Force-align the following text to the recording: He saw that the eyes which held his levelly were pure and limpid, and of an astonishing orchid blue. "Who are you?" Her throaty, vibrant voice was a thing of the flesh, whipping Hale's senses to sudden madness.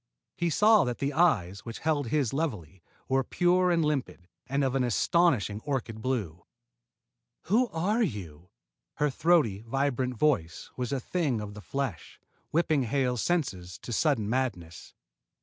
He 0.35 0.49
saw 0.49 0.83
that 0.85 0.97
the 0.97 1.13
eyes 1.13 1.59
which 1.59 1.77
held 1.77 2.07
his 2.07 2.33
levelly 2.33 2.81
were 3.07 3.23
pure 3.23 3.69
and 3.69 3.85
limpid, 3.85 4.27
and 4.47 4.63
of 4.63 4.73
an 4.73 4.83
astonishing 4.83 5.59
orchid 5.63 6.01
blue. 6.01 6.43
"Who 7.43 7.67
are 7.67 8.01
you?" 8.01 8.49
Her 8.95 9.11
throaty, 9.11 9.61
vibrant 9.61 10.17
voice 10.17 10.71
was 10.75 10.91
a 10.91 10.99
thing 10.99 11.39
of 11.39 11.53
the 11.53 11.61
flesh, 11.61 12.19
whipping 12.49 12.81
Hale's 12.81 13.21
senses 13.21 13.77
to 13.77 13.93
sudden 13.93 14.27
madness. 14.27 14.95